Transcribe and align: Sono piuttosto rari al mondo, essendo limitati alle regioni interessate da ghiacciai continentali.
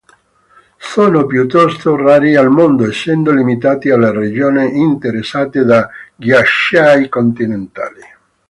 Sono 0.77 1.27
piuttosto 1.27 1.95
rari 1.95 2.35
al 2.35 2.49
mondo, 2.49 2.87
essendo 2.89 3.31
limitati 3.33 3.91
alle 3.91 4.11
regioni 4.11 4.79
interessate 4.79 5.63
da 5.63 5.87
ghiacciai 6.15 7.07
continentali. 7.07 8.01